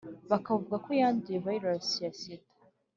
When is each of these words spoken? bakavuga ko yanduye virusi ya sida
bakavuga 0.31 0.75
ko 0.85 0.89
yanduye 0.99 1.37
virusi 1.45 1.95
ya 2.03 2.11
sida 2.19 2.47